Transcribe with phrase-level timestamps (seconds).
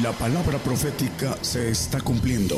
[0.00, 2.56] La palabra profética se está cumpliendo.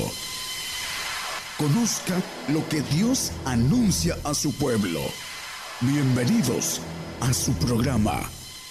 [1.59, 2.15] Conozca
[2.53, 5.01] lo que Dios anuncia a su pueblo.
[5.81, 6.81] Bienvenidos
[7.21, 8.21] a su programa,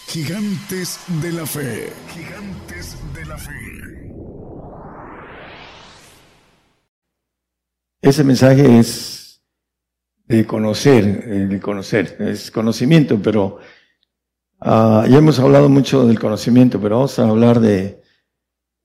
[0.08, 1.92] Gigantes de la Fe.
[2.08, 3.52] Gigantes de la Fe.
[8.02, 9.42] Ese mensaje es
[10.26, 13.60] de conocer, eh, de conocer, es conocimiento, pero
[14.62, 18.03] uh, ya hemos hablado mucho del conocimiento, pero vamos a hablar de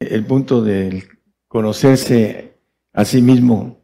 [0.01, 1.05] el punto de
[1.49, 2.59] conocerse
[2.93, 3.81] a sí mismo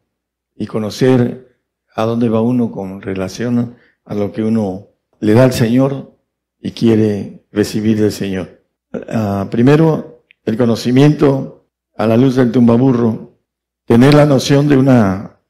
[0.54, 1.58] y conocer
[1.94, 4.88] a dónde va uno con relación a lo que uno
[5.20, 6.16] le da al Señor
[6.60, 8.62] y quiere recibir del Señor.
[9.08, 13.38] Ah, primero, el conocimiento a la luz del tumbaburro,
[13.84, 15.40] tener la noción de una,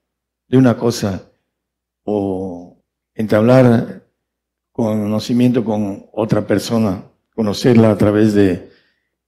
[0.48, 1.30] de una cosa
[2.04, 2.82] o
[3.14, 4.06] entablar
[4.72, 7.04] conocimiento con otra persona,
[7.34, 8.70] conocerla a través de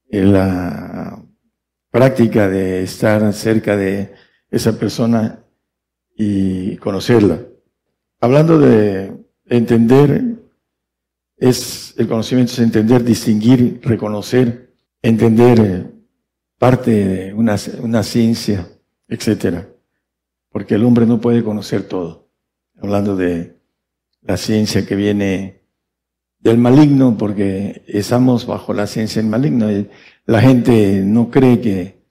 [0.09, 1.26] la
[1.97, 4.13] práctica de estar cerca de
[4.51, 5.43] esa persona
[6.15, 7.41] y conocerla.
[8.21, 9.13] Hablando de
[9.45, 10.35] entender,
[11.37, 15.91] es el conocimiento es entender, distinguir, reconocer, entender eh,
[16.59, 18.67] parte de una, una ciencia,
[19.07, 19.67] etcétera.
[20.51, 22.29] Porque el hombre no puede conocer todo.
[22.79, 23.55] Hablando de
[24.21, 25.63] la ciencia que viene
[26.37, 29.67] del maligno, porque estamos bajo la ciencia del maligno.
[30.27, 32.03] La gente no cree que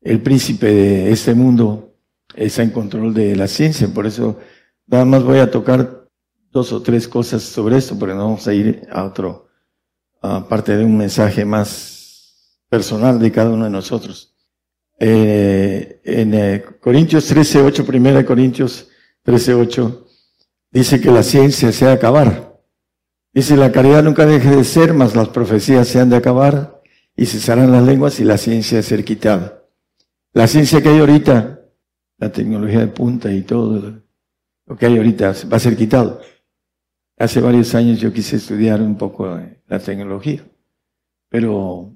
[0.00, 1.96] el príncipe de este mundo
[2.36, 4.38] está en control de la ciencia, por eso
[4.86, 6.08] nada más voy a tocar
[6.52, 9.48] dos o tres cosas sobre esto, porque no vamos a ir a otro,
[10.22, 14.36] aparte de un mensaje más personal de cada uno de nosotros.
[15.00, 18.88] Eh, en eh, Corintios 13, 8, primera Corintios
[19.24, 20.06] 13, 8,
[20.70, 22.56] dice que la ciencia se ha de acabar.
[23.32, 26.73] Dice, la caridad nunca deje de ser, mas las profecías se han de acabar
[27.16, 29.62] y cesarán las lenguas y la ciencia ser quitada.
[30.32, 31.60] La ciencia que hay ahorita,
[32.18, 34.02] la tecnología de punta y todo
[34.66, 36.20] lo que hay ahorita va a ser quitado.
[37.16, 40.44] Hace varios años yo quise estudiar un poco la tecnología,
[41.28, 41.94] pero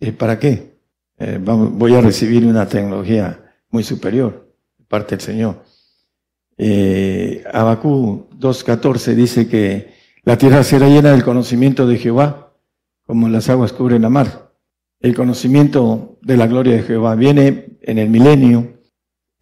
[0.00, 0.78] eh, ¿para qué?
[1.16, 3.40] Eh, voy a recibir una tecnología
[3.70, 5.64] muy superior de parte del Señor.
[6.58, 12.43] Eh, Abacú 2.14 dice que la tierra será llena del conocimiento de Jehová,
[13.06, 14.54] como las aguas cubren la mar.
[15.00, 18.80] El conocimiento de la gloria de Jehová viene en el milenio.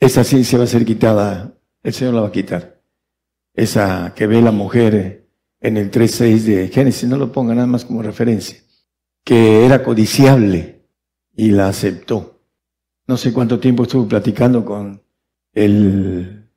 [0.00, 1.54] Esa ciencia va a ser quitada.
[1.82, 2.82] El Señor la va a quitar.
[3.54, 5.28] Esa que ve la mujer
[5.60, 8.58] en el 3.6 de Génesis, no lo ponga nada más como referencia,
[9.24, 10.88] que era codiciable
[11.36, 12.40] y la aceptó.
[13.06, 15.02] No sé cuánto tiempo estuvo platicando con
[15.52, 16.50] el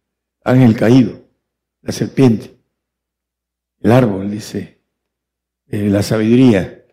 [0.43, 1.19] ángel caído,
[1.81, 2.55] la serpiente
[3.85, 4.81] el árbol, dice,
[5.67, 6.84] eh, la sabiduría,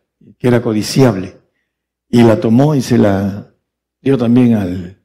[0.42, 1.38] que era codiciable,
[2.08, 3.54] y la tomó y se la
[4.00, 5.00] dio también al,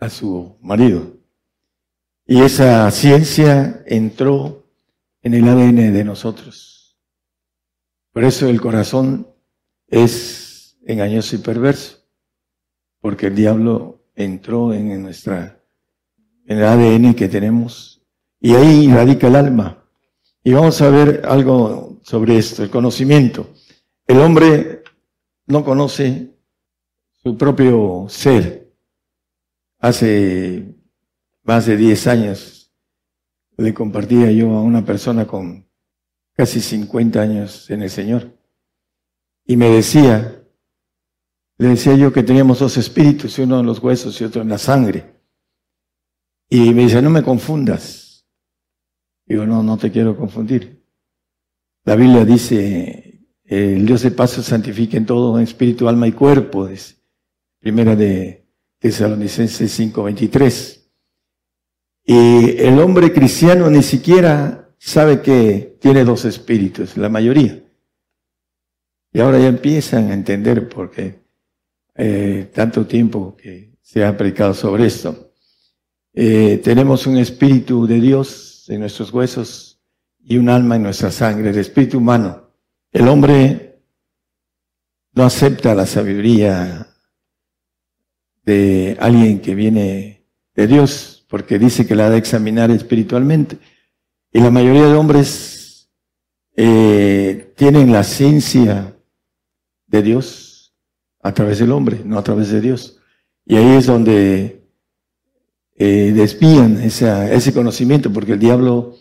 [0.00, 1.18] a su marido.
[2.26, 4.66] Y esa ciencia entró
[5.22, 6.98] en el ADN de nosotros.
[8.12, 9.28] Por eso el corazón
[9.86, 11.98] es engañoso y perverso,
[13.00, 15.62] porque el diablo entró en nuestra,
[16.46, 18.02] en el ADN que tenemos,
[18.40, 19.84] y ahí radica el alma.
[20.42, 23.48] Y vamos a ver algo sobre esto, el conocimiento.
[24.10, 24.82] El hombre
[25.46, 26.34] no conoce
[27.22, 28.74] su propio ser.
[29.78, 30.74] Hace
[31.44, 32.72] más de 10 años
[33.56, 35.64] le compartía yo a una persona con
[36.32, 38.36] casi 50 años en el Señor.
[39.44, 40.44] Y me decía,
[41.58, 44.58] le decía yo que teníamos dos espíritus, uno en los huesos y otro en la
[44.58, 45.22] sangre.
[46.48, 48.26] Y me dice, no me confundas.
[49.24, 50.84] Digo, no, no te quiero confundir.
[51.84, 53.09] La Biblia dice,
[53.50, 56.68] el Dios de paz santifica en todo, espíritu, alma y cuerpo.
[57.58, 58.46] Primera de
[58.78, 60.88] Tesalonicenses 5:23.
[62.04, 67.60] Y el hombre cristiano ni siquiera sabe que tiene dos espíritus, la mayoría.
[69.12, 71.24] Y ahora ya empiezan a entender por qué
[71.96, 75.32] eh, tanto tiempo que se ha predicado sobre esto.
[76.14, 79.82] Eh, tenemos un espíritu de Dios en nuestros huesos
[80.20, 82.49] y un alma en nuestra sangre, el espíritu humano.
[82.92, 83.80] El hombre
[85.12, 86.88] no acepta la sabiduría
[88.44, 93.58] de alguien que viene de Dios, porque dice que la ha de examinar espiritualmente.
[94.32, 95.90] Y la mayoría de hombres
[96.56, 98.96] eh, tienen la ciencia
[99.86, 100.74] de Dios
[101.20, 102.98] a través del hombre, no a través de Dios.
[103.44, 104.68] Y ahí es donde
[105.76, 108.96] eh, desvían ese conocimiento porque el diablo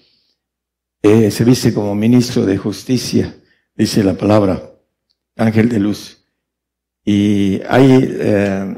[1.02, 3.39] eh, se viste como ministro de justicia,
[3.80, 4.62] dice la palabra,
[5.38, 6.26] ángel de luz.
[7.06, 7.88] Y hay
[8.20, 8.76] eh,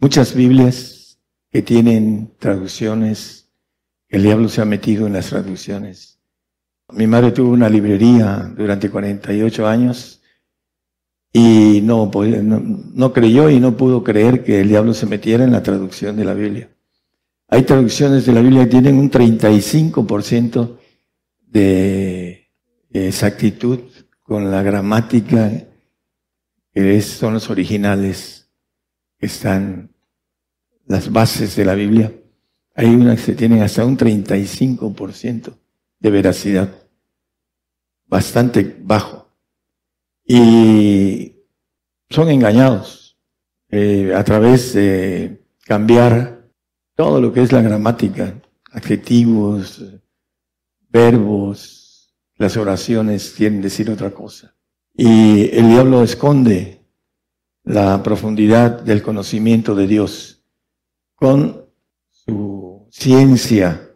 [0.00, 1.16] muchas Biblias
[1.52, 3.48] que tienen traducciones,
[4.08, 6.18] el diablo se ha metido en las traducciones.
[6.92, 10.20] Mi madre tuvo una librería durante 48 años
[11.32, 12.62] y no, no,
[12.94, 16.24] no creyó y no pudo creer que el diablo se metiera en la traducción de
[16.24, 16.68] la Biblia.
[17.46, 20.78] Hay traducciones de la Biblia que tienen un 35%
[21.46, 22.33] de
[22.94, 23.80] exactitud
[24.22, 25.50] con la gramática
[26.72, 28.50] que son los originales
[29.18, 29.94] que están
[30.86, 32.12] las bases de la Biblia.
[32.74, 35.56] Hay unas que tienen hasta un 35%
[36.00, 36.74] de veracidad,
[38.06, 39.28] bastante bajo.
[40.26, 41.36] Y
[42.10, 43.16] son engañados
[43.70, 46.48] eh, a través de cambiar
[46.96, 48.40] todo lo que es la gramática,
[48.72, 49.82] adjetivos,
[50.88, 51.83] verbos,
[52.36, 54.54] las oraciones quieren decir otra cosa.
[54.96, 56.80] Y el diablo esconde
[57.64, 60.42] la profundidad del conocimiento de Dios
[61.14, 61.66] con
[62.10, 63.90] su ciencia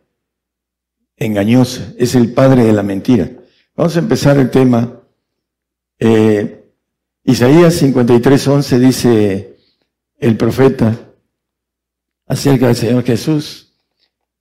[1.16, 1.92] engañosa.
[1.98, 3.30] Es el padre de la mentira.
[3.76, 5.00] Vamos a empezar el tema.
[5.98, 6.72] Eh,
[7.24, 9.56] Isaías 53:11 dice
[10.16, 10.98] el profeta
[12.26, 13.74] acerca del Señor Jesús.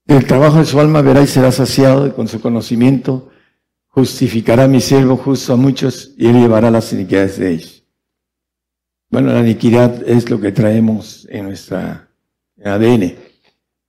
[0.06, 3.30] El trabajo de su alma verá y será saciado con su conocimiento
[3.98, 7.84] justificará mi siervo justo a muchos y él llevará las iniquidades de ellos.
[9.10, 12.08] Bueno, la iniquidad es lo que traemos en nuestra
[12.64, 13.16] ADN,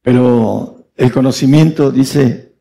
[0.00, 2.54] pero el conocimiento, dice,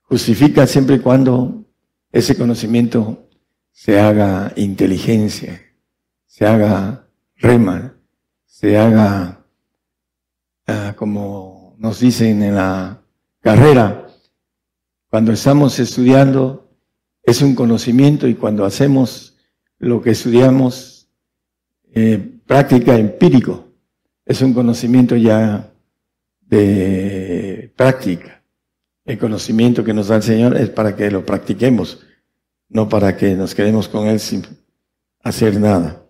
[0.00, 1.66] justifica siempre y cuando
[2.10, 3.28] ese conocimiento
[3.70, 5.62] se haga inteligencia,
[6.26, 7.06] se haga
[7.36, 7.94] rema,
[8.44, 9.46] se haga
[10.66, 13.00] ah, como nos dicen en la
[13.38, 14.04] carrera,
[15.08, 16.67] cuando estamos estudiando
[17.28, 19.36] es un conocimiento y cuando hacemos
[19.78, 21.10] lo que estudiamos,
[21.92, 23.66] eh, práctica empírico,
[24.24, 25.70] es un conocimiento ya
[26.40, 28.42] de práctica.
[29.04, 32.00] El conocimiento que nos da el Señor es para que lo practiquemos,
[32.70, 34.46] no para que nos quedemos con Él sin
[35.22, 36.02] hacer nada.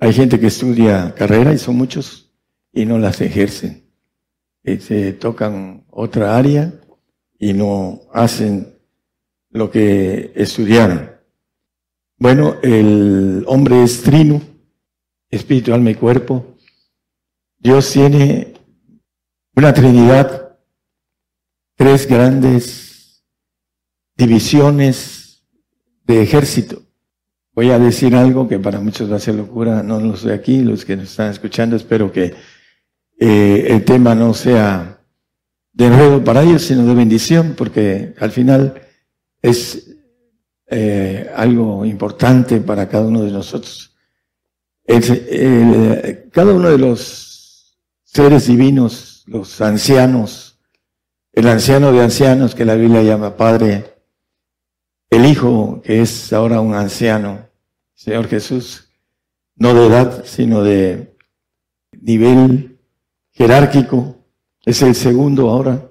[0.00, 2.32] Hay gente que estudia carrera y son muchos
[2.72, 3.84] y no las ejercen.
[4.64, 6.72] Y se tocan otra área
[7.38, 8.79] y no hacen
[9.50, 11.10] lo que estudiaron.
[12.16, 14.40] Bueno, el hombre es trino,
[15.30, 16.56] espíritu, alma y cuerpo.
[17.58, 18.54] Dios tiene
[19.54, 20.56] una trinidad,
[21.76, 23.24] tres grandes
[24.16, 25.44] divisiones
[26.04, 26.82] de ejército.
[27.52, 30.62] Voy a decir algo que para muchos va a ser locura, no los de aquí,
[30.62, 32.34] los que nos están escuchando, espero que
[33.18, 35.00] eh, el tema no sea
[35.72, 38.80] de enredo para ellos, sino de bendición, porque al final
[39.42, 39.96] es
[40.66, 43.96] eh, algo importante para cada uno de nosotros.
[46.32, 50.58] cada uno de los seres divinos, los ancianos,
[51.32, 53.94] el anciano de ancianos que la Biblia llama Padre,
[55.10, 57.48] el Hijo, que es ahora un anciano,
[57.94, 58.88] Señor Jesús,
[59.56, 61.16] no de edad, sino de
[62.00, 62.78] nivel
[63.32, 64.16] jerárquico,
[64.64, 65.90] es el segundo ahora.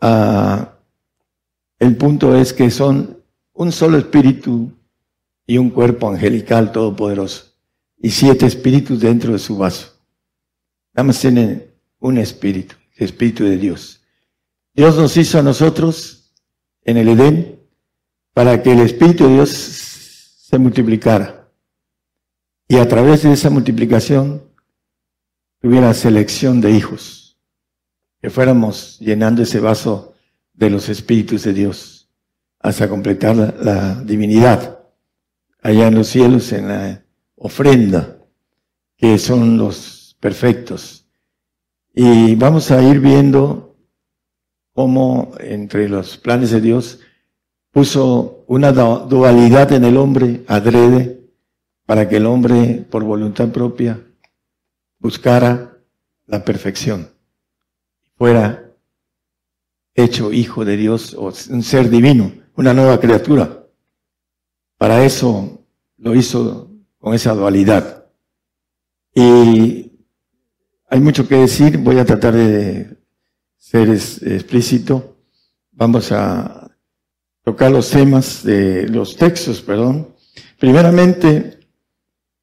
[0.00, 0.69] Ah,
[1.80, 3.18] el punto es que son
[3.54, 4.70] un solo espíritu
[5.46, 7.46] y un cuerpo angelical todopoderoso
[8.00, 9.94] y siete espíritus dentro de su vaso.
[10.94, 14.00] Nada más tienen un espíritu, el espíritu de Dios.
[14.74, 16.32] Dios nos hizo a nosotros
[16.84, 17.60] en el Edén
[18.32, 21.48] para que el Espíritu de Dios se multiplicara.
[22.68, 24.42] Y a través de esa multiplicación
[25.60, 27.38] tuviera selección de hijos.
[28.22, 30.09] Que fuéramos llenando ese vaso
[30.60, 32.10] de los Espíritus de Dios
[32.60, 34.78] hasta completar la, divinidad
[35.62, 37.02] allá en los cielos en la
[37.34, 38.18] ofrenda,
[38.98, 41.06] que son los perfectos.
[41.94, 43.74] Y vamos a ir viendo
[44.74, 47.00] cómo entre los planes de Dios
[47.70, 51.24] puso una dualidad en el hombre adrede
[51.86, 53.98] para que el hombre por voluntad propia
[54.98, 55.78] buscara
[56.26, 57.08] la perfección,
[58.16, 58.69] fuera
[59.94, 63.66] hecho hijo de Dios o un ser divino, una nueva criatura.
[64.78, 65.64] Para eso
[65.98, 68.06] lo hizo con esa dualidad.
[69.14, 69.92] Y
[70.88, 72.96] hay mucho que decir, voy a tratar de
[73.56, 75.16] ser explícito.
[75.72, 76.70] Vamos a
[77.42, 80.14] tocar los temas de los textos, perdón.
[80.58, 81.60] Primeramente,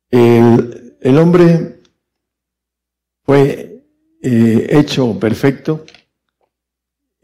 [0.10, 1.82] el, hombre
[3.24, 3.84] fue
[4.22, 5.86] eh, hecho perfecto,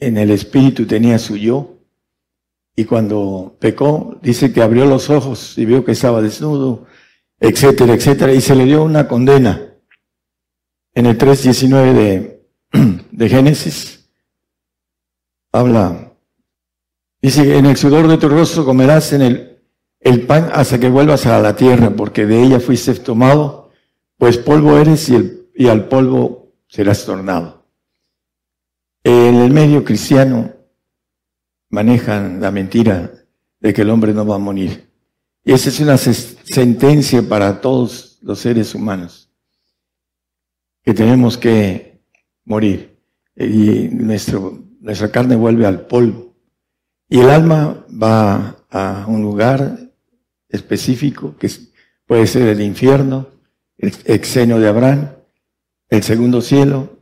[0.05, 1.73] en el espíritu tenía su yo,
[2.75, 6.85] y cuando pecó, dice que abrió los ojos y vio que estaba desnudo,
[7.39, 9.75] etcétera, etcétera, y se le dio una condena.
[10.95, 12.45] En el 3.19 de,
[13.11, 14.09] de Génesis
[15.51, 16.13] habla,
[17.21, 19.59] dice, en el sudor de tu rostro comerás en el,
[19.99, 23.71] el pan hasta que vuelvas a la tierra, porque de ella fuiste tomado,
[24.17, 27.62] pues polvo eres y, el, y al polvo serás tornado.
[29.03, 30.53] En el medio cristiano
[31.69, 33.11] manejan la mentira
[33.59, 34.89] de que el hombre no va a morir.
[35.43, 39.29] Y esa es una sentencia para todos los seres humanos,
[40.83, 42.01] que tenemos que
[42.45, 42.97] morir.
[43.35, 46.35] Y nuestro, nuestra carne vuelve al polvo.
[47.09, 49.91] Y el alma va a un lugar
[50.47, 51.51] específico, que
[52.05, 53.27] puede ser el infierno,
[53.77, 55.09] el exenio de Abraham,
[55.89, 56.92] el segundo cielo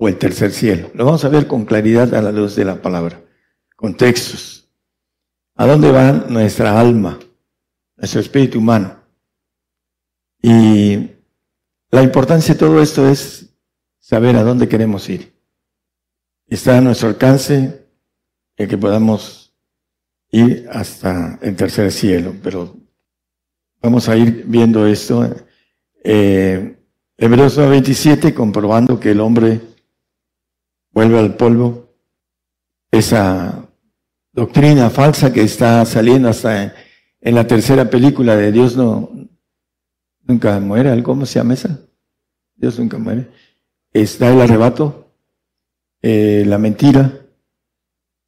[0.00, 0.90] o el tercer cielo.
[0.94, 3.22] Lo vamos a ver con claridad a la luz de la palabra,
[3.76, 4.68] con textos.
[5.54, 7.18] ¿A dónde va nuestra alma?
[8.00, 8.96] nuestro espíritu humano.
[10.42, 11.10] Y
[11.90, 13.54] la importancia de todo esto es
[13.98, 15.34] saber a dónde queremos ir.
[16.46, 17.86] Está a nuestro alcance
[18.56, 19.54] el que podamos
[20.30, 22.74] ir hasta el tercer cielo, pero
[23.82, 25.28] vamos a ir viendo esto.
[26.02, 26.78] Eh,
[27.18, 29.60] Hebreos 27, comprobando que el hombre
[31.00, 31.94] vuelve al polvo,
[32.90, 33.66] esa
[34.34, 36.74] doctrina falsa que está saliendo hasta
[37.22, 39.10] en la tercera película de Dios no
[40.24, 41.80] nunca muere, ¿cómo se llama esa?
[42.54, 43.30] Dios nunca muere.
[43.94, 45.14] Está el arrebato,
[46.02, 47.10] eh, la mentira.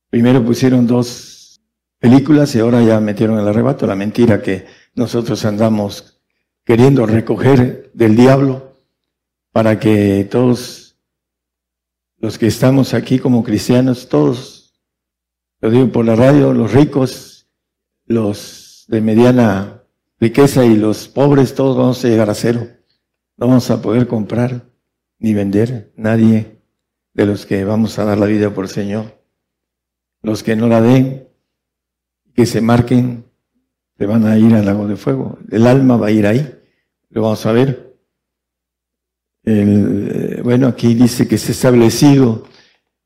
[0.08, 1.60] Primero pusieron dos
[1.98, 4.64] películas y ahora ya metieron el arrebato, la mentira que
[4.94, 6.22] nosotros andamos
[6.64, 8.78] queriendo recoger del diablo
[9.52, 10.81] para que todos
[12.22, 14.80] los que estamos aquí como cristianos, todos,
[15.60, 17.50] lo digo por la radio, los ricos,
[18.06, 19.82] los de mediana
[20.20, 22.68] riqueza y los pobres todos vamos a llegar a cero.
[23.36, 24.70] No vamos a poder comprar
[25.18, 26.62] ni vender nadie
[27.12, 29.20] de los que vamos a dar la vida por el Señor.
[30.22, 31.28] Los que no la den,
[32.36, 33.24] que se marquen,
[33.98, 35.40] se van a ir al lago de fuego.
[35.50, 36.56] El alma va a ir ahí.
[37.10, 37.91] Lo vamos a ver.
[39.44, 42.44] El, bueno, aquí dice que es establecido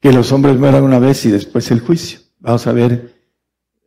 [0.00, 2.20] que los hombres mueran una vez y después el juicio.
[2.38, 3.14] Vamos a ver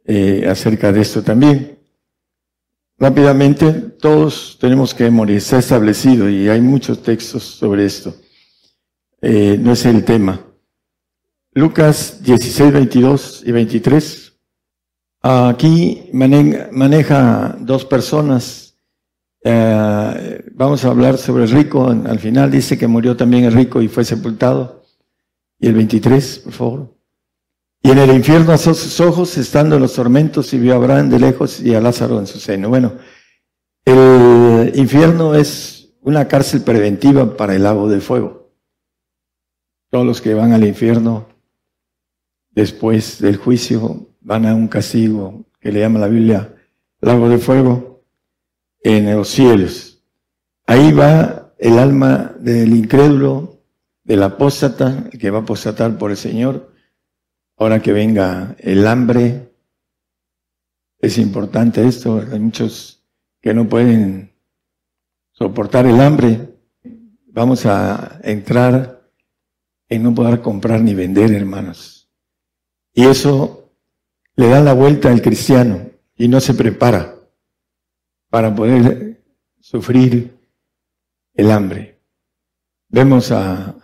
[0.06, 1.80] eh, acerca de esto también.
[2.98, 8.14] Rápidamente, todos tenemos que morir, está establecido y hay muchos textos sobre esto.
[9.22, 10.42] Eh, no es el tema.
[11.54, 14.34] Lucas 16, 22 y 23.
[15.22, 18.69] Aquí maneja, dos personas.
[19.42, 21.88] Eh, vamos a hablar sobre el rico.
[21.88, 24.84] Al final dice que murió también el rico y fue sepultado.
[25.60, 26.96] Y el 23, por favor.
[27.82, 31.10] Y en el infierno alzó sus ojos, estando en los tormentos, y vio a Abraham
[31.10, 32.70] de lejos y a Lázaro en su seno.
[32.70, 32.94] Bueno,
[33.86, 38.52] el infierno es una cárcel preventiva para el lago de fuego.
[39.90, 41.28] Todos los que van al infierno
[42.52, 46.56] después del juicio van a un castigo que le llama la Biblia
[47.02, 47.89] lago de fuego
[48.82, 50.02] en los cielos.
[50.66, 53.62] Ahí va el alma del incrédulo,
[54.04, 56.70] del apóstata, que va a apostatar por el Señor
[57.60, 59.54] ahora que venga el hambre,
[60.98, 63.06] es importante esto, hay muchos
[63.42, 64.34] que no pueden
[65.32, 66.58] soportar el hambre,
[67.28, 69.12] vamos a entrar
[69.90, 72.10] en no poder comprar ni vender, hermanos.
[72.94, 73.74] Y eso
[74.36, 77.16] le da la vuelta al cristiano y no se prepara
[78.30, 79.22] para poder
[79.60, 80.38] sufrir
[81.34, 82.00] el hambre.
[82.90, 83.76] Vemos a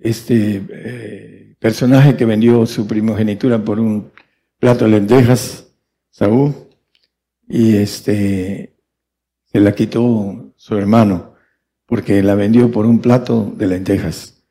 [0.00, 4.10] este eh, personaje que vendió su primogenitura por un
[4.58, 5.68] plato de lentejas,
[6.10, 6.54] Saúl,
[7.48, 8.74] y este
[9.44, 11.34] se la quitó su hermano
[11.86, 14.42] porque la vendió por un plato de lentejas,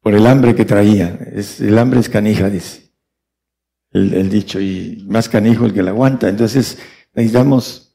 [0.00, 1.18] por el hambre que traía.
[1.60, 2.88] El hambre es canija, dice
[3.92, 6.28] el, el dicho, y más canijo el que la aguanta.
[6.28, 6.78] Entonces
[7.14, 7.87] necesitamos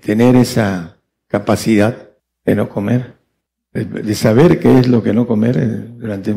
[0.00, 2.10] tener esa capacidad
[2.44, 3.18] de no comer
[3.72, 5.66] de saber qué es lo que no comer eh,
[5.98, 6.34] durante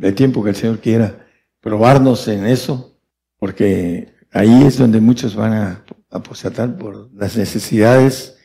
[0.00, 1.26] el tiempo que el Señor quiera
[1.60, 2.98] probarnos en eso,
[3.38, 8.38] porque ahí es donde muchos van a apostatar por las necesidades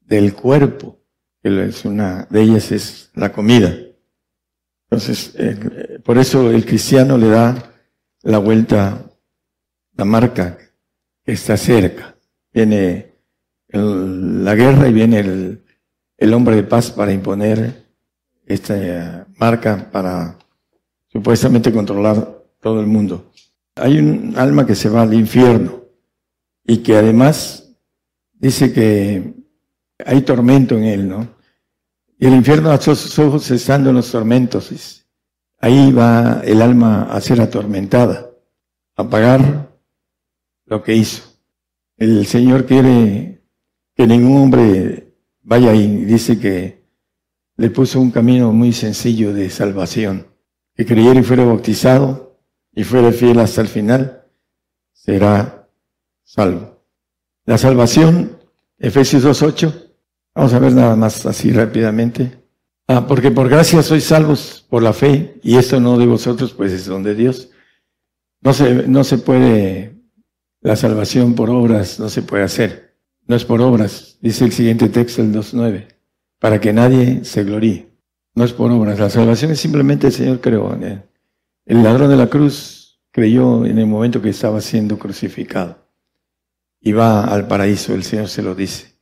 [0.00, 1.00] del cuerpo,
[1.42, 3.74] que es una de ellas es la comida.
[4.90, 7.72] Entonces, eh, por eso el cristiano le da
[8.22, 9.10] la vuelta,
[9.96, 10.58] la marca
[11.24, 12.14] que está cerca.
[12.52, 13.11] Viene
[13.72, 15.64] la guerra y viene el,
[16.18, 17.86] el hombre de paz para imponer
[18.46, 20.38] esta marca para
[21.08, 23.32] supuestamente controlar todo el mundo.
[23.74, 25.82] Hay un alma que se va al infierno
[26.64, 27.74] y que además
[28.34, 29.34] dice que
[30.04, 31.28] hay tormento en él, ¿no?
[32.18, 35.04] Y el infierno a sus ojos estando en los tormentos.
[35.58, 38.30] Ahí va el alma a ser atormentada,
[38.96, 39.70] a pagar
[40.66, 41.22] lo que hizo.
[41.96, 43.41] El Señor quiere
[43.94, 46.84] que ningún hombre vaya y dice que
[47.56, 50.28] le puso un camino muy sencillo de salvación.
[50.74, 52.40] Que creyera y fuera bautizado
[52.74, 54.24] y fuera fiel hasta el final,
[54.92, 55.68] será
[56.24, 56.82] salvo.
[57.44, 58.38] La salvación,
[58.78, 59.92] Efesios 2.8,
[60.34, 62.38] Vamos a ver nada más así rápidamente.
[62.88, 66.72] Ah, porque por gracia sois salvos por la fe, y esto no de vosotros, pues
[66.72, 67.50] es don de Dios.
[68.40, 70.02] No se, no se puede,
[70.60, 72.91] la salvación por obras no se puede hacer.
[73.26, 75.86] No es por obras, dice el siguiente texto, el 2.9,
[76.38, 77.88] para que nadie se gloríe.
[78.34, 80.76] No es por obras, la salvación es simplemente el Señor creó.
[81.64, 85.78] El ladrón de la cruz creyó en el momento que estaba siendo crucificado.
[86.80, 88.98] Y va al paraíso, el Señor se lo dice.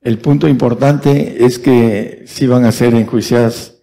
[0.00, 3.74] El punto importante es que si van a ser enjuiciadas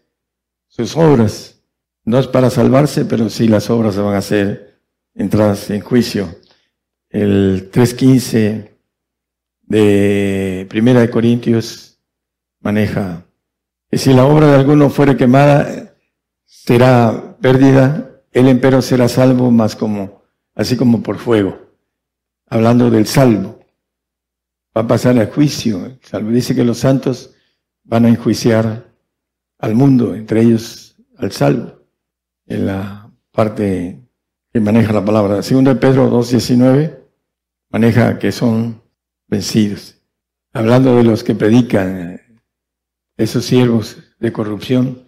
[0.71, 1.61] sus obras.
[2.03, 4.81] No es para salvarse, pero sí las obras van a ser
[5.13, 6.33] entradas en juicio.
[7.09, 8.70] El 3.15
[9.71, 11.97] de Primera de Corintios
[12.59, 13.25] maneja
[13.89, 15.95] que si la obra de alguno fuere quemada,
[16.45, 20.23] será perdida, el empero será salvo más como,
[20.55, 21.57] así como por fuego.
[22.47, 23.59] Hablando del salvo
[24.75, 25.97] va a pasar a juicio.
[26.01, 27.33] Salvo dice que los santos
[27.83, 28.93] van a enjuiciar
[29.57, 31.79] al mundo, entre ellos al salvo,
[32.45, 34.01] en la parte
[34.51, 35.41] que maneja la palabra.
[35.43, 36.97] Segundo de Pedro 2.19
[37.69, 38.80] maneja que son
[39.31, 39.95] vencidos.
[40.53, 42.21] Hablando de los que predican,
[43.17, 45.03] esos siervos de corrupción,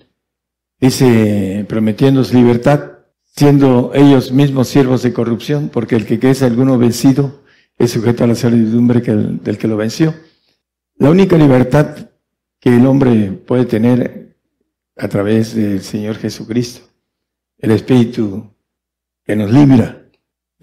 [0.80, 2.92] dice, prometiéndose libertad,
[3.26, 7.44] siendo ellos mismos siervos de corrupción, porque el que quede alguno vencido,
[7.78, 10.16] es sujeto a la servidumbre del que lo venció.
[10.96, 12.10] La única libertad
[12.60, 14.38] que el hombre puede tener
[14.96, 16.88] a través del Señor Jesucristo,
[17.58, 18.52] el Espíritu
[19.26, 20.03] que nos libra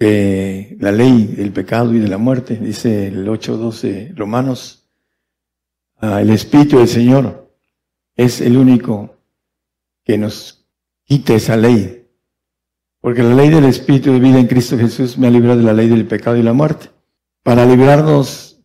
[0.01, 4.89] de la ley, del pecado y de la muerte, dice el 8.12 Romanos,
[5.97, 7.55] ah, el Espíritu del Señor
[8.15, 9.15] es el único
[10.03, 10.65] que nos
[11.03, 12.07] quita esa ley,
[12.99, 15.73] porque la ley del Espíritu de vida en Cristo Jesús me ha librado de la
[15.73, 16.89] ley del pecado y la muerte.
[17.43, 18.59] Para librarnos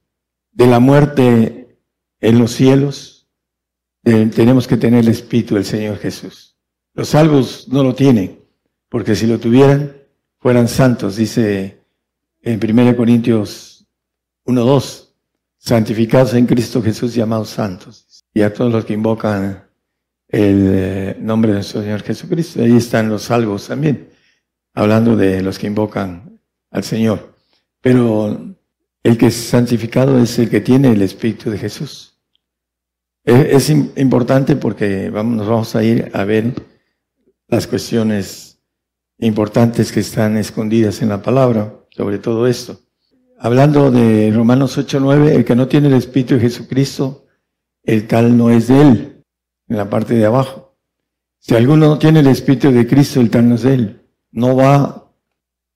[0.52, 1.78] de la muerte
[2.18, 3.28] en los cielos,
[4.04, 6.56] eh, tenemos que tener el Espíritu del Señor Jesús.
[6.94, 8.40] Los salvos no lo tienen,
[8.88, 10.05] porque si lo tuvieran,
[10.46, 11.80] fueran santos, dice
[12.40, 13.84] en 1 Corintios
[14.44, 15.08] 1.2,
[15.58, 18.22] santificados en Cristo Jesús, llamados santos.
[18.32, 19.64] Y a todos los que invocan
[20.28, 24.08] el eh, nombre de nuestro Señor Jesucristo, ahí están los salvos también,
[24.72, 26.38] hablando de los que invocan
[26.70, 27.34] al Señor.
[27.80, 28.54] Pero
[29.02, 32.20] el que es santificado es el que tiene el Espíritu de Jesús.
[33.24, 36.52] Es, importante porque vamos, nos vamos a ir a ver
[37.48, 38.45] las cuestiones
[39.18, 42.80] importantes que están escondidas en la palabra sobre todo esto.
[43.38, 47.26] Hablando de Romanos 8:9, el que no tiene el Espíritu de Jesucristo,
[47.82, 49.24] el tal no es de él,
[49.68, 50.76] en la parte de abajo.
[51.38, 54.02] Si alguno no tiene el Espíritu de Cristo, el tal no es de él.
[54.30, 55.10] No va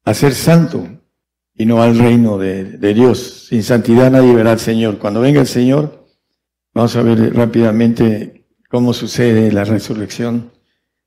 [0.04, 0.86] a ser santo,
[1.54, 3.46] y no al reino de, Dios.
[3.48, 4.98] Sin santidad nadie verá al Señor.
[4.98, 6.06] Cuando venga el Señor,
[6.72, 10.52] vamos a ver rápidamente cómo sucede la resurrección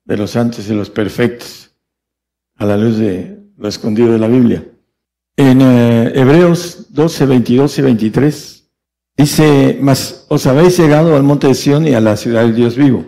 [0.06, 1.63] de los santos y los perfectos
[2.64, 4.66] a la luz de lo escondido de la Biblia.
[5.36, 8.72] En eh, Hebreos 12, 22 y 23
[9.18, 12.78] dice, mas os habéis llegado al monte de Sión y a la ciudad del Dios
[12.78, 13.06] vivo,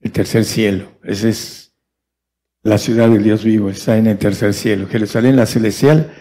[0.00, 0.92] el tercer cielo.
[1.02, 1.74] Esa es
[2.62, 4.86] la ciudad del Dios vivo, está en el tercer cielo.
[4.86, 6.12] Jerusalén, la celestial,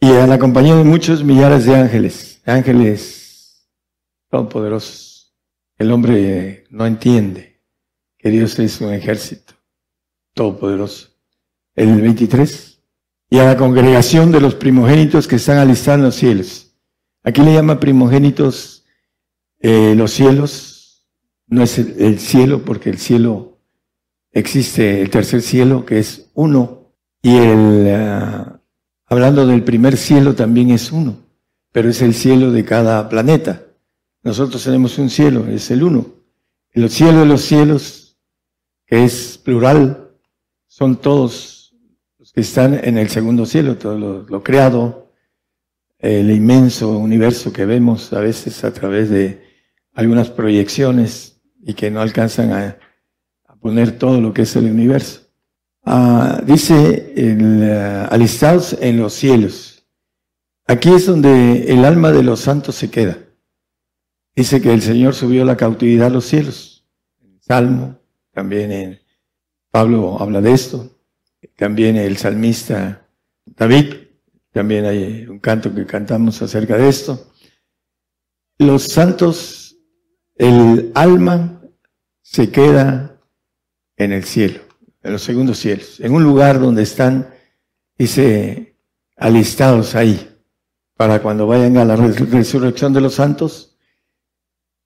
[0.00, 3.70] y a la compañía de muchos millares de ángeles, ángeles
[4.28, 5.36] todopoderosos.
[5.78, 7.62] El hombre no entiende
[8.18, 9.54] que Dios es un ejército
[10.34, 11.13] todopoderoso.
[11.74, 12.80] El 23.
[13.30, 16.76] Y a la congregación de los primogénitos que están alistados en los cielos.
[17.22, 18.84] Aquí le llama primogénitos
[19.60, 21.06] eh, los cielos.
[21.46, 23.58] No es el, cielo, porque el cielo
[24.30, 26.92] existe, el tercer cielo, que es uno.
[27.22, 28.60] Y el, ah,
[29.06, 31.18] Hablando del primer cielo también es uno,
[31.70, 33.62] pero es el cielo de cada planeta.
[34.22, 36.06] Nosotros tenemos un cielo, es el uno.
[36.72, 38.18] El cielo de los cielos,
[38.86, 40.10] que es plural,
[40.66, 41.63] son todos
[42.34, 45.12] están en el segundo cielo, todo lo, creado,
[45.98, 49.42] el inmenso universo que vemos a veces a través de
[49.94, 52.78] algunas proyecciones y que no alcanzan a
[53.60, 55.24] poner todo lo que es el universo.
[55.86, 59.86] Ah, dice el, uh, alistados en los cielos.
[60.66, 63.18] Aquí es donde el alma de los santos se queda.
[64.34, 66.86] dice que el Señor subió la cautividad a los cielos.
[67.22, 67.98] En Salmo,
[68.32, 68.98] también en
[69.70, 70.90] Pablo habla de esto.
[71.56, 73.04] También el salmista
[73.44, 73.94] David,
[74.52, 77.32] también hay un canto que cantamos acerca de esto.
[78.58, 79.76] Los santos,
[80.36, 81.60] el alma
[82.22, 83.20] se queda
[83.96, 84.60] en el cielo,
[85.02, 87.28] en los segundos cielos, en un lugar donde están,
[87.98, 88.76] dice,
[89.16, 90.30] alistados ahí,
[90.96, 93.76] para cuando vayan a la resurrección de los santos,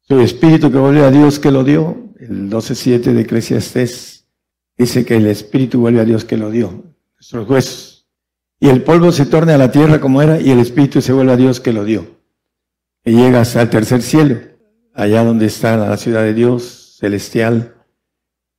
[0.00, 4.17] su espíritu que vuelve a Dios que lo dio, el 12.7 de Eclesiastés,
[4.78, 6.84] dice que el espíritu vuelve a Dios que lo dio,
[7.16, 8.08] nuestros huesos.
[8.60, 11.32] Y el polvo se torna a la tierra como era y el espíritu se vuelve
[11.32, 12.06] a Dios que lo dio.
[13.04, 14.38] Y llega hasta el tercer cielo,
[14.94, 17.74] allá donde está la ciudad de Dios celestial,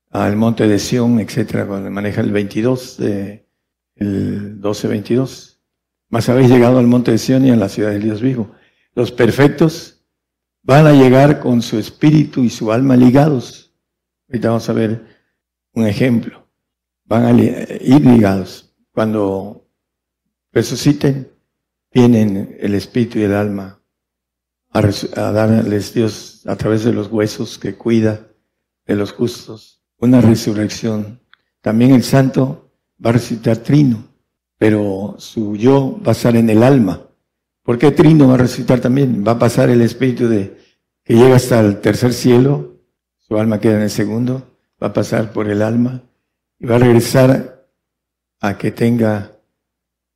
[0.10, 3.48] al monte de Sión, etcétera, cuando maneja el 22, de,
[3.96, 5.60] el 12-22.
[6.10, 8.52] Más habéis llegado al monte de Sión y a la ciudad de Dios vivo.
[8.96, 10.04] Los perfectos
[10.64, 13.74] van a llegar con su espíritu y su alma ligados.
[14.30, 15.19] Ahorita vamos a ver
[15.74, 16.48] un ejemplo.
[17.06, 18.74] Van a ir ligados.
[18.92, 19.68] Cuando
[20.52, 21.32] resuciten,
[21.92, 23.82] vienen el espíritu y el alma
[24.72, 28.28] a, a darles Dios a través de los huesos que cuida
[28.86, 31.20] de los justos una resurrección.
[31.62, 32.72] También el santo
[33.04, 34.06] va a resucitar trino,
[34.58, 37.06] pero su yo va a estar en el alma.
[37.64, 39.24] ¿Por qué trino va a resucitar también?
[39.28, 40.58] Va a pasar el espíritu de
[41.04, 42.78] que llega hasta el tercer cielo,
[43.18, 46.04] su alma queda en el segundo, va a pasar por el alma
[46.58, 47.68] y va a regresar
[48.40, 49.38] a que tenga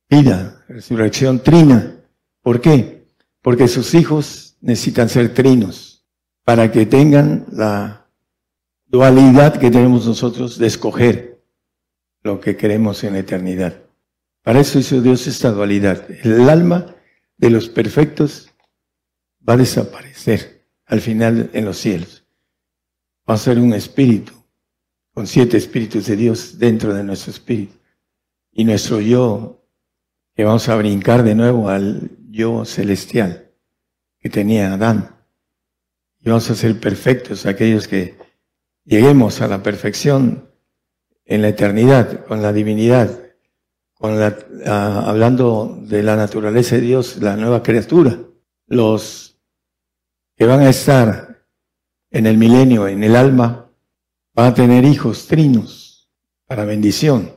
[0.08, 1.96] vida, resurrección trina.
[2.42, 3.06] ¿Por qué?
[3.42, 6.04] Porque sus hijos necesitan ser trinos
[6.44, 8.06] para que tengan la
[8.86, 11.42] dualidad que tenemos nosotros de escoger
[12.22, 13.82] lo que queremos en la eternidad.
[14.42, 16.06] Para eso hizo Dios esta dualidad.
[16.22, 16.94] El alma
[17.36, 18.50] de los perfectos
[19.46, 22.26] va a desaparecer al final en los cielos.
[23.28, 24.32] Va a ser un espíritu,
[25.14, 27.78] con siete espíritus de Dios dentro de nuestro espíritu.
[28.52, 29.64] Y nuestro yo,
[30.34, 33.52] que vamos a brincar de nuevo al yo celestial
[34.18, 35.16] que tenía Adán.
[36.18, 38.16] Y vamos a ser perfectos, aquellos que
[38.84, 40.50] lleguemos a la perfección
[41.24, 43.20] en la eternidad, con la divinidad,
[43.94, 48.18] con la, ah, hablando de la naturaleza de Dios, la nueva criatura.
[48.66, 49.38] Los
[50.36, 51.46] que van a estar
[52.10, 53.63] en el milenio, en el alma,
[54.34, 56.10] van a tener hijos trinos
[56.46, 57.32] para bendición,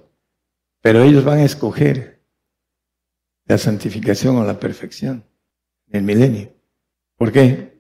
[0.82, 2.24] pero ellos van a escoger
[3.46, 5.24] la santificación o la perfección
[5.88, 6.54] en el milenio.
[7.16, 7.78] ¿Por qué?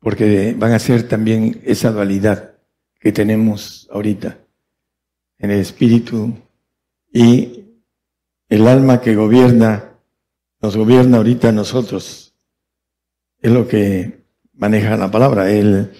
[0.00, 2.58] Porque van a ser también esa dualidad
[3.00, 4.38] que tenemos ahorita
[5.38, 6.34] en el espíritu
[7.12, 7.64] y
[8.48, 9.92] el alma que gobierna,
[10.60, 12.34] nos gobierna ahorita a nosotros.
[13.40, 15.50] Es lo que maneja la palabra.
[15.50, 15.92] Él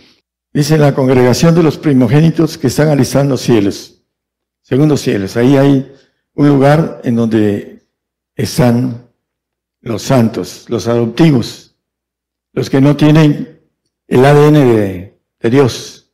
[0.56, 4.02] dice la congregación de los primogénitos que están alistando los cielos,
[4.62, 5.36] segundos cielos.
[5.36, 5.92] Ahí hay
[6.32, 7.86] un lugar en donde
[8.34, 9.06] están
[9.82, 11.76] los santos, los adoptivos,
[12.54, 13.60] los que no tienen
[14.06, 16.10] el ADN de, Dios,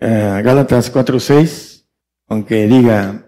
[0.00, 1.86] eh, Gálatas 4:6,
[2.26, 3.24] aunque diga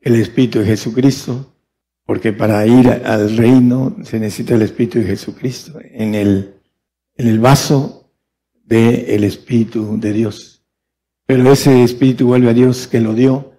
[0.00, 1.56] el Espíritu de Jesucristo,
[2.04, 6.60] porque para ir al reino se necesita el Espíritu de Jesucristo en el,
[7.16, 7.99] en el vaso
[8.70, 10.62] del Espíritu de Dios.
[11.26, 13.52] Pero ese Espíritu vuelve a Dios que lo dio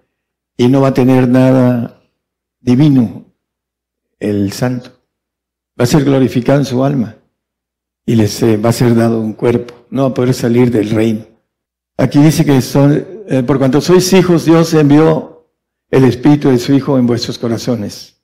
[0.56, 2.02] y no va a tener nada
[2.60, 3.26] divino
[4.18, 4.90] el Santo.
[5.78, 7.16] Va a ser glorificado en su alma
[8.06, 9.74] y les va a ser dado un cuerpo.
[9.90, 11.26] No va a poder salir del reino.
[11.98, 15.46] Aquí dice que son, eh, por cuanto sois hijos, Dios envió
[15.90, 18.22] el Espíritu de su Hijo en vuestros corazones,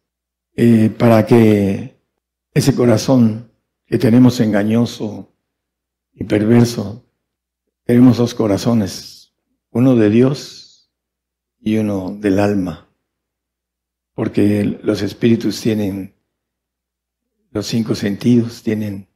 [0.57, 2.01] eh, para que
[2.55, 3.51] ese corazón
[3.87, 5.35] que tenemos engañoso
[6.19, 7.05] y perverso,
[7.85, 9.33] tenemos dos corazones,
[9.71, 10.91] uno de Dios
[11.61, 12.89] y uno del alma,
[14.15, 16.15] porque los espíritus tienen
[17.51, 19.09] los cinco sentidos, tienen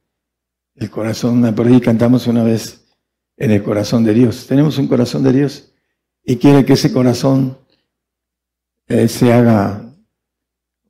[0.75, 2.83] el corazón, por ahí cantamos una vez,
[3.37, 4.47] en el corazón de Dios.
[4.47, 5.73] Tenemos un corazón de Dios
[6.23, 7.57] y quiere que ese corazón
[8.87, 9.93] eh, se haga,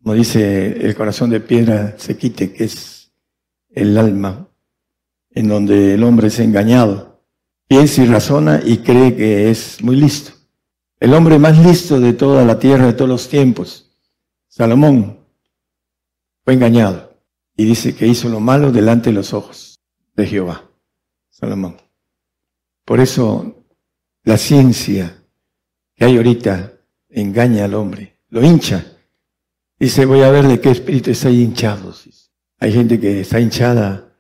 [0.02, 3.12] como dice el corazón de piedra, se quite, que es
[3.70, 4.53] el alma,
[5.36, 7.24] en donde el hombre es engañado.
[7.68, 10.32] Piensa y razona y cree que es muy listo.
[11.00, 13.92] El hombre más listo de toda la tierra, de todos los tiempos,
[14.48, 15.20] Salomón,
[16.46, 17.18] fue engañado
[17.56, 19.80] y dice que hizo lo malo delante de los ojos
[20.16, 20.70] de Jehová.
[21.30, 21.78] Salomón.
[22.86, 23.66] Por eso
[24.24, 25.24] la ciencia
[25.96, 26.74] que hay ahorita
[27.10, 28.86] engaña al hombre, lo hincha.
[29.80, 31.94] Dice, voy a ver de qué espíritu está hinchado.
[32.60, 34.13] Hay gente que está hinchada,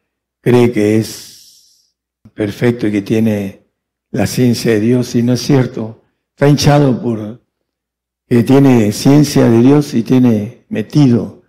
[0.43, 1.95] cree que es
[2.33, 3.63] perfecto y que tiene
[4.11, 6.03] la ciencia de Dios, y no es cierto.
[6.31, 7.41] Está hinchado por
[8.27, 11.43] que tiene ciencia de Dios y tiene metido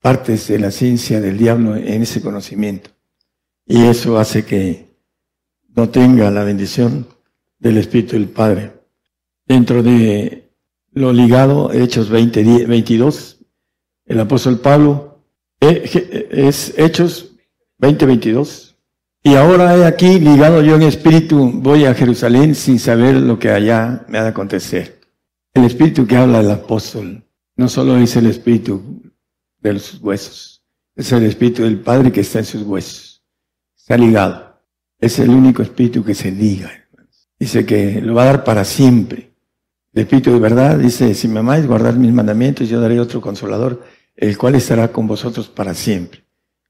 [0.00, 2.90] partes de la ciencia del diablo en ese conocimiento.
[3.64, 4.94] Y eso hace que
[5.74, 7.06] no tenga la bendición
[7.58, 8.72] del Espíritu del Padre.
[9.46, 10.52] Dentro de
[10.92, 13.44] lo ligado, Hechos 20, 22,
[14.04, 15.24] el apóstol Pablo,
[15.60, 17.35] eh, es Hechos
[17.78, 18.76] 20, 22.
[19.22, 23.50] Y ahora he aquí, ligado yo en espíritu, voy a Jerusalén sin saber lo que
[23.50, 25.00] allá me ha de acontecer.
[25.52, 27.24] El espíritu que habla el apóstol
[27.56, 29.02] no solo es el espíritu
[29.58, 30.62] de los huesos,
[30.94, 33.22] es el espíritu del Padre que está en sus huesos.
[33.76, 34.60] Está ligado.
[34.98, 36.70] Es el único espíritu que se liga.
[37.38, 39.32] Dice que lo va a dar para siempre.
[39.92, 43.82] El espíritu de verdad dice, si me amáis, guardad mis mandamientos, yo daré otro consolador,
[44.14, 46.25] el cual estará con vosotros para siempre.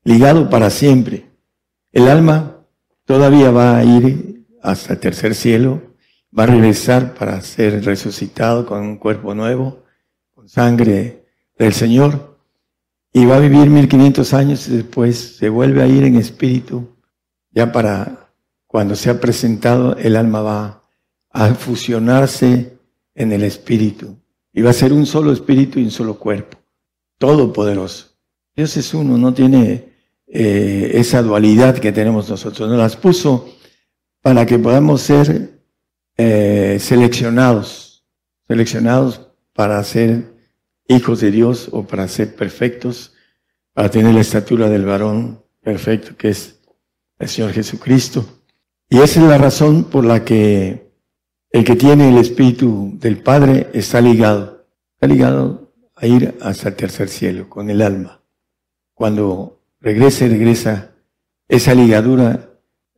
[0.07, 1.27] Ligado para siempre.
[1.91, 2.65] El alma
[3.07, 5.83] todavía va a ir hasta el tercer cielo,
[6.27, 9.83] va a regresar para ser resucitado con un cuerpo nuevo,
[10.33, 11.25] con sangre
[11.59, 12.39] del Señor,
[13.13, 16.97] y va a vivir 1500 años y después se vuelve a ir en espíritu,
[17.51, 18.31] ya para
[18.69, 20.85] cuando se ha presentado, el alma va
[21.31, 22.79] a fusionarse
[23.13, 24.17] en el espíritu,
[24.53, 26.59] y va a ser un solo espíritu y un solo cuerpo,
[27.19, 28.17] todopoderoso.
[28.55, 29.96] Dios es uno, no tiene
[30.27, 32.69] eh, esa dualidad que tenemos nosotros.
[32.69, 33.49] Nos las puso
[34.21, 35.61] para que podamos ser
[36.17, 38.05] eh, seleccionados,
[38.49, 40.35] seleccionados para ser
[40.89, 43.15] hijos de Dios o para ser perfectos,
[43.73, 46.61] para tener la estatura del varón perfecto que es
[47.19, 48.25] el Señor Jesucristo.
[48.89, 50.93] Y esa es la razón por la que
[51.51, 56.77] el que tiene el Espíritu del Padre está ligado, está ligado a ir hasta el
[56.77, 58.23] tercer cielo con el alma.
[58.95, 59.56] Cuando
[59.87, 60.97] regresa y regresa
[61.47, 62.51] esa ligadura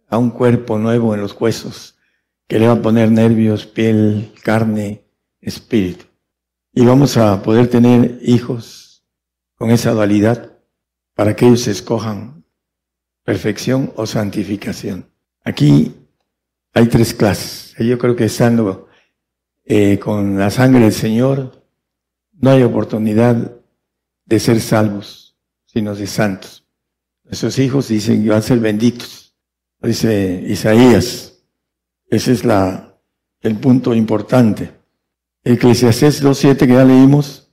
[0.08, 1.98] a un cuerpo nuevo en los huesos
[2.46, 5.04] que le va a poner nervios, piel, carne,
[5.38, 6.06] espíritu.
[6.72, 9.04] Y vamos a poder tener hijos
[9.54, 10.58] con esa dualidad
[11.14, 12.42] para que ellos escojan
[13.22, 15.12] perfección o santificación.
[15.44, 15.94] Aquí
[16.72, 17.74] hay tres clases.
[17.78, 18.88] Yo creo que estando
[19.66, 21.66] eh, con la sangre del Señor,
[22.32, 23.56] no hay oportunidad
[24.24, 26.64] de ser salvos, sino de santos.
[27.28, 29.36] Nuestros hijos dicen que van a ser benditos.
[29.82, 31.42] Dice Isaías.
[32.06, 32.98] Ese es la,
[33.40, 34.72] el punto importante.
[35.44, 37.52] Eclesiastés 2.7 que ya leímos,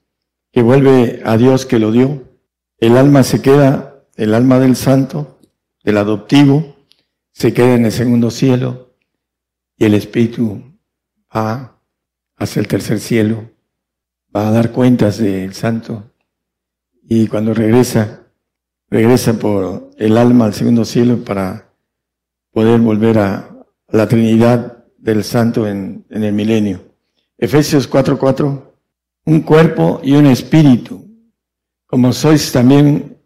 [0.51, 2.23] que vuelve a Dios que lo dio.
[2.77, 5.39] El alma se queda, el alma del santo,
[5.83, 6.77] del adoptivo,
[7.33, 8.95] se queda en el segundo cielo
[9.77, 10.79] y el espíritu
[11.35, 11.81] va
[12.37, 13.51] hacia el tercer cielo,
[14.33, 16.13] va a dar cuentas del santo
[17.07, 18.24] y cuando regresa
[18.89, 21.73] regresa por el alma al segundo cielo para
[22.51, 26.81] poder volver a la Trinidad del Santo en, el milenio.
[27.37, 28.61] Efesios 4:4,
[29.25, 31.05] un cuerpo y un espíritu,
[31.85, 33.17] como sois también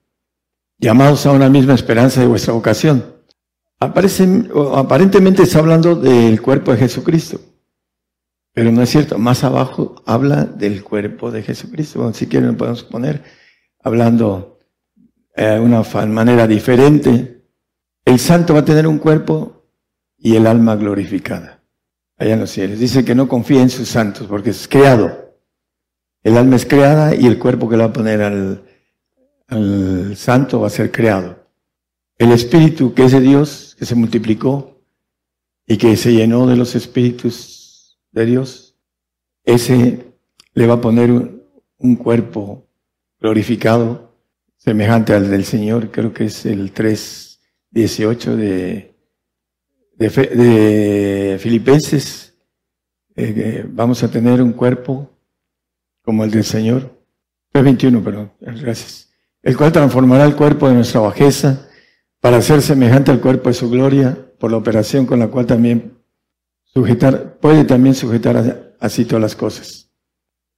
[0.77, 3.05] llamados a una misma esperanza de vuestra vocación.
[3.79, 7.39] aparentemente está hablando del cuerpo de Jesucristo,
[8.53, 9.17] pero no es cierto.
[9.17, 12.11] Más abajo habla del cuerpo de Jesucristo.
[12.13, 13.23] si quieren lo podemos poner
[13.81, 14.58] hablando
[15.41, 17.45] eh, una manera diferente,
[18.03, 19.63] el santo va a tener un cuerpo
[20.17, 21.63] y el alma glorificada
[22.17, 22.77] allá en los cielos.
[22.77, 25.37] Dice que no confía en sus santos porque es creado.
[26.23, 28.65] El alma es creada y el cuerpo que le va a poner al,
[29.47, 31.47] al santo va a ser creado.
[32.17, 34.81] El espíritu que es de Dios, que se multiplicó
[35.65, 38.75] y que se llenó de los espíritus de Dios,
[39.45, 40.05] ese
[40.53, 41.11] le va a poner
[41.77, 42.67] un cuerpo
[43.21, 44.08] glorificado
[44.59, 48.95] semejante al del Señor, creo que es el 3.18 de,
[49.95, 52.37] de, de Filipenses.
[53.15, 55.09] Eh, vamos a tener un cuerpo
[56.03, 57.03] como el del Señor.
[57.53, 59.09] 3.21, perdón, gracias.
[59.41, 61.67] El cual transformará el cuerpo de nuestra bajeza
[62.19, 65.97] para ser semejante al cuerpo de su gloria, por la operación con la cual también
[66.65, 69.89] sujetar, puede también sujetar así todas las cosas.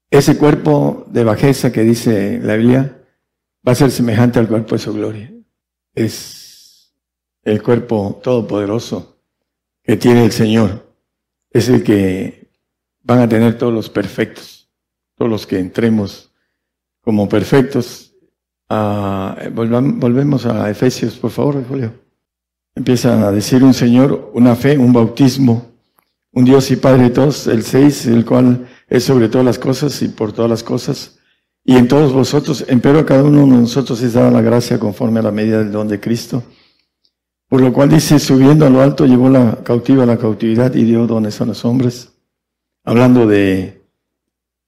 [0.09, 3.00] Ese cuerpo de bajeza que dice la Biblia,
[3.67, 5.31] va a ser semejante al cuerpo de su gloria.
[5.93, 6.93] Es
[7.43, 9.17] el cuerpo todopoderoso
[9.83, 10.87] que tiene el Señor.
[11.49, 12.49] Es el que
[13.03, 14.69] van a tener todos los perfectos,
[15.15, 16.31] todos los que entremos
[17.01, 18.13] como perfectos.
[18.69, 21.93] Ah, volvemos a Efesios, por favor, Julio.
[22.73, 25.71] Empieza a decir un Señor, una fe, un bautismo,
[26.31, 30.01] un Dios y Padre de todos, el seis, el cual es sobre todas las cosas
[30.01, 31.19] y por todas las cosas
[31.63, 35.19] y en todos vosotros, empero a cada uno de nosotros es dada la gracia conforme
[35.19, 36.43] a la medida del don de Cristo.
[37.47, 40.85] Por lo cual dice, subiendo a lo alto, llevó la cautiva a la cautividad y
[40.85, 42.13] dio dones a los hombres.
[42.83, 43.83] Hablando de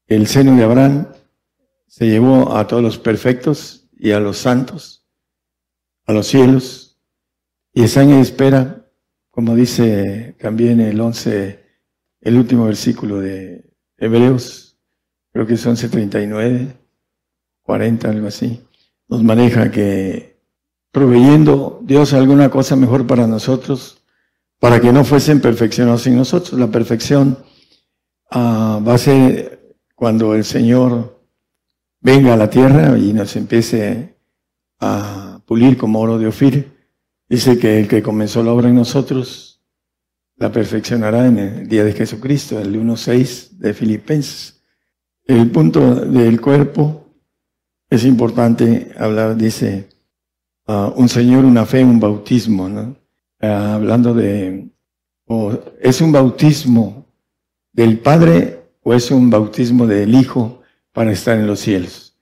[0.07, 1.07] el seno de Abraham,
[1.87, 5.07] se llevó a todos los perfectos y a los santos,
[6.05, 6.99] a los cielos,
[7.73, 8.85] y están en espera,
[9.31, 11.59] como dice también el 11,
[12.21, 14.77] el último versículo de Hebreos,
[15.31, 16.82] creo que es 11.39,
[17.63, 18.61] 40, algo así,
[19.07, 20.39] nos maneja que
[20.91, 24.03] proveyendo Dios alguna cosa mejor para nosotros,
[24.59, 26.59] para que no fuesen perfeccionados en nosotros.
[26.59, 27.37] La perfección
[28.31, 31.19] ah, va a ser cuando el Señor
[31.99, 34.17] venga a la tierra y nos empiece
[34.79, 36.71] a pulir como oro de Ofir.
[37.27, 39.53] Dice que el que comenzó la obra en nosotros
[40.35, 44.61] la perfeccionará en el día de Jesucristo, el 1.6 de Filipenses.
[45.25, 47.02] El punto del cuerpo
[47.95, 49.89] es importante hablar, dice,
[50.67, 52.97] uh, un Señor, una fe, un bautismo, ¿no?
[53.41, 54.69] Uh, hablando de,
[55.25, 57.05] o ¿es un bautismo
[57.71, 62.17] del Padre o es un bautismo del Hijo para estar en los cielos?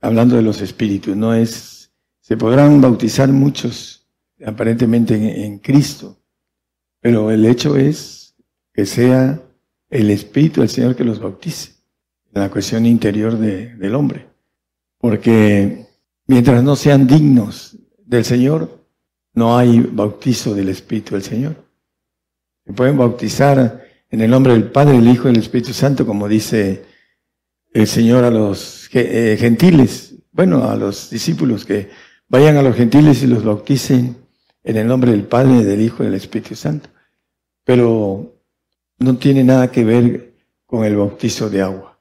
[0.00, 4.08] Hablando de los espíritus, no es, se podrán bautizar muchos
[4.44, 6.18] aparentemente en, en Cristo,
[7.00, 8.34] pero el hecho es
[8.74, 9.40] que sea
[9.90, 11.74] el Espíritu del Señor que los bautice,
[12.34, 14.31] en la cuestión interior de, del hombre.
[15.02, 15.88] Porque
[16.28, 18.86] mientras no sean dignos del Señor,
[19.34, 21.56] no hay bautizo del Espíritu del Señor.
[22.64, 26.28] Se pueden bautizar en el nombre del Padre, el Hijo y el Espíritu Santo, como
[26.28, 26.84] dice
[27.74, 31.90] el Señor a los eh, gentiles, bueno, a los discípulos que
[32.28, 34.16] vayan a los gentiles y los bauticen
[34.62, 36.88] en el nombre del Padre, del Hijo y del Espíritu Santo.
[37.64, 38.36] Pero
[39.00, 40.34] no tiene nada que ver
[40.64, 41.91] con el bautizo de agua.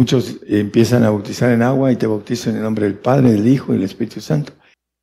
[0.00, 3.46] Muchos empiezan a bautizar en agua y te bautizan en el nombre del Padre, del
[3.46, 4.54] Hijo y del Espíritu Santo.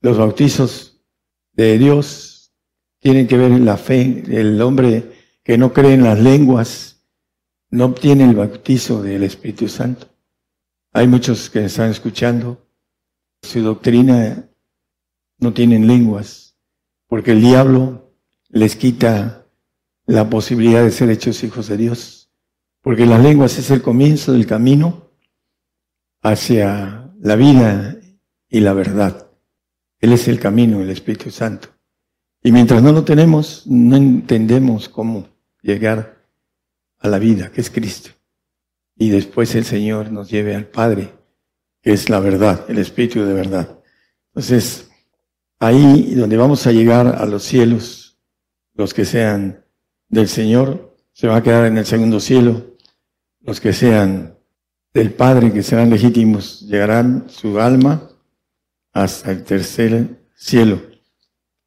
[0.02, 1.00] Los bautizos
[1.54, 2.52] de Dios
[2.98, 4.24] tienen que ver en la fe.
[4.28, 5.04] El hombre
[5.44, 7.06] que no cree en las lenguas
[7.70, 10.08] no obtiene el bautizo del Espíritu Santo.
[10.94, 12.68] Hay muchos que están escuchando.
[13.44, 14.50] Su doctrina
[15.38, 16.58] no tienen lenguas,
[17.06, 18.16] porque el diablo
[18.50, 19.46] les quita
[20.08, 22.27] la posibilidad de ser hechos hijos de Dios.
[22.88, 25.12] Porque las lenguas es el comienzo del camino
[26.22, 27.98] hacia la vida
[28.48, 29.30] y la verdad.
[30.00, 31.68] Él es el camino, el Espíritu Santo.
[32.42, 35.28] Y mientras no lo tenemos, no entendemos cómo
[35.62, 36.24] llegar
[37.00, 38.12] a la vida, que es Cristo.
[38.96, 41.14] Y después el Señor nos lleve al Padre,
[41.82, 43.80] que es la verdad, el Espíritu de verdad.
[44.28, 44.90] Entonces,
[45.60, 48.18] ahí donde vamos a llegar a los cielos,
[48.76, 49.66] los que sean
[50.08, 52.77] del Señor, se va a quedar en el segundo cielo,
[53.48, 54.38] los que sean
[54.94, 58.10] del Padre, que serán legítimos, llegarán su alma
[58.92, 60.82] hasta el tercer cielo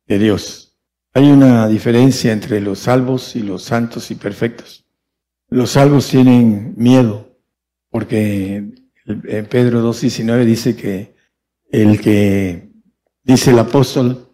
[0.07, 0.77] de Dios.
[1.15, 4.85] Hay una diferencia entre los salvos y los santos y perfectos.
[5.49, 7.35] Los salvos tienen miedo,
[7.89, 8.57] porque
[9.07, 11.15] en Pedro 2.19 dice que
[11.73, 12.71] el que
[13.23, 14.29] dice el apóstol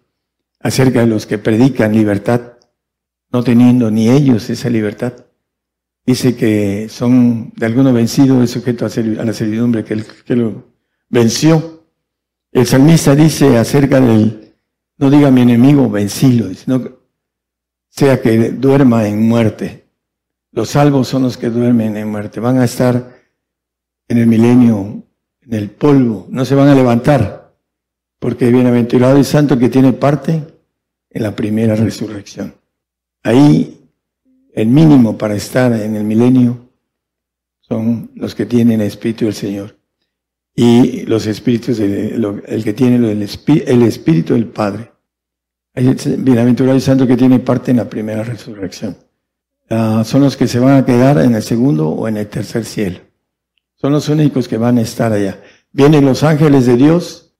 [0.59, 2.55] acerca de los que predican libertad,
[3.31, 5.26] no teniendo ni ellos esa libertad,
[6.07, 8.89] dice que son de alguno vencido es sujeto a,
[9.25, 10.65] la servidumbre que, que lo
[11.09, 11.85] venció.
[12.53, 14.55] El salmista dice acerca del,
[14.99, 16.97] no diga mi enemigo, vencilo, sino
[17.89, 19.87] sea que duerma en muerte.
[20.53, 22.41] Los salvos son los que duermen en muerte.
[22.41, 23.15] Van a estar
[24.09, 25.03] en el milenio,
[25.43, 27.55] en el polvo, no se van a levantar,
[28.19, 30.43] porque bienaventurado y santo que tiene parte
[31.11, 32.55] en la primera resurrección.
[33.23, 33.76] Ahí
[34.57, 36.71] el mínimo para estar en el milenio
[37.61, 39.77] son los que tienen el Espíritu del Señor.
[40.55, 43.23] Y los espíritus, el que tiene el,
[43.83, 44.91] Espíritu del Padre.
[45.75, 48.97] Bienaventurado y santo que tiene parte en la primera resurrección.
[49.69, 52.65] Ah, son los que se van a quedar en el segundo o en el tercer
[52.65, 53.01] cielo.
[53.75, 55.43] Son los únicos que van a estar allá.
[55.71, 57.37] Vienen los ángeles de Dios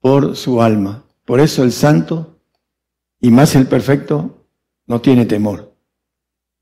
[0.00, 1.04] por su alma.
[1.24, 2.40] Por eso el santo
[3.20, 4.48] y más el perfecto
[4.88, 5.65] no tiene temor.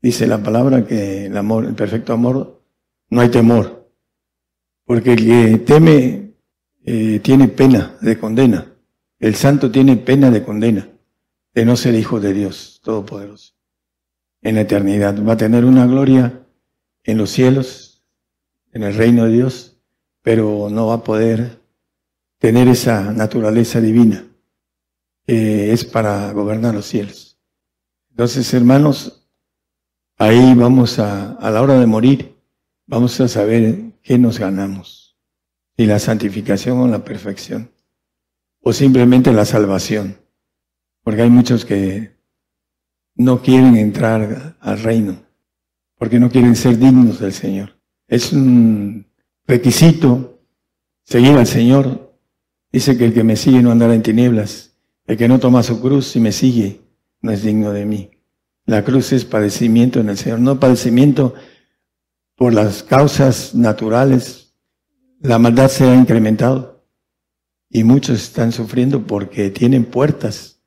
[0.05, 2.61] Dice la palabra que el amor, el perfecto amor,
[3.09, 3.89] no hay temor.
[4.83, 6.35] Porque el que teme
[6.83, 8.71] eh, tiene pena de condena.
[9.17, 10.87] El santo tiene pena de condena
[11.55, 13.55] de no ser hijo de Dios Todopoderoso.
[14.43, 16.45] En la eternidad va a tener una gloria
[17.03, 18.05] en los cielos,
[18.73, 19.79] en el reino de Dios,
[20.21, 21.61] pero no va a poder
[22.37, 24.23] tener esa naturaleza divina
[25.25, 27.39] que es para gobernar los cielos.
[28.11, 29.24] Entonces, hermanos,
[30.17, 32.35] Ahí vamos a, a la hora de morir,
[32.87, 35.17] vamos a saber qué nos ganamos.
[35.77, 37.71] Si la santificación o la perfección.
[38.61, 40.17] O simplemente la salvación.
[41.03, 42.15] Porque hay muchos que
[43.15, 45.23] no quieren entrar al reino,
[45.97, 47.79] porque no quieren ser dignos del Señor.
[48.07, 49.07] Es un
[49.47, 50.39] requisito
[51.03, 52.17] seguir al Señor.
[52.71, 54.77] Dice que el que me sigue no andará en tinieblas.
[55.07, 56.81] El que no toma su cruz y me sigue
[57.21, 58.11] no es digno de mí.
[58.65, 61.33] La cruz es padecimiento en el Señor, no padecimiento
[62.35, 64.55] por las causas naturales.
[65.19, 66.85] La maldad se ha incrementado
[67.69, 70.61] y muchos están sufriendo porque tienen puertas.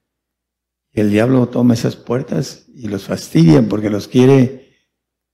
[0.92, 4.76] El diablo toma esas puertas y los fastidia porque los quiere,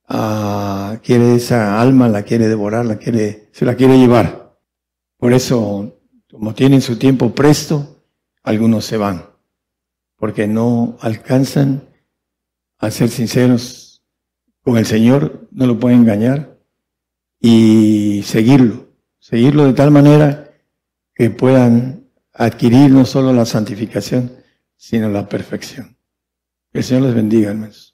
[0.08, 4.58] uh, quiere esa alma, la quiere devorar, la quiere, se la quiere llevar.
[5.18, 6.00] Por eso,
[6.30, 8.04] como tienen su tiempo presto,
[8.42, 9.34] algunos se van
[10.16, 11.90] porque no alcanzan
[12.78, 14.02] a ser sinceros
[14.62, 16.58] con el Señor, no lo pueden engañar
[17.40, 20.50] y seguirlo, seguirlo de tal manera
[21.14, 24.32] que puedan adquirir no solo la santificación,
[24.76, 25.96] sino la perfección.
[26.72, 27.93] Que el Señor les bendiga, hermanos.